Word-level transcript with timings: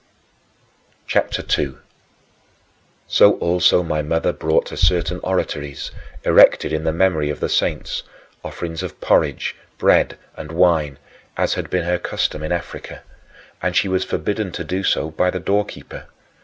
CHAPTER 1.05 1.43
II 1.43 1.47
2. 1.75 1.79
So 3.05 3.33
also 3.33 3.83
my 3.83 4.01
mother 4.01 4.33
brought 4.33 4.65
to 4.65 4.75
certain 4.75 5.19
oratories, 5.21 5.91
erected 6.23 6.73
in 6.73 6.85
the 6.85 6.91
memory 6.91 7.29
of 7.29 7.39
the 7.39 7.47
saints, 7.47 8.01
offerings 8.43 8.81
of 8.81 8.99
porridge, 8.99 9.55
bread, 9.77 10.17
and 10.35 10.51
wine 10.53 10.97
as 11.37 11.53
had 11.53 11.69
been 11.69 11.83
her 11.83 11.99
custom 11.99 12.41
in 12.41 12.51
Africa 12.51 13.03
and 13.61 13.75
she 13.75 13.87
was 13.87 14.03
forbidden 14.03 14.51
to 14.53 14.63
do 14.63 14.81
so 14.81 15.11
by 15.11 15.29
the 15.29 15.39
doorkeeper 15.39 15.97
[ostiarius]. 16.07 16.39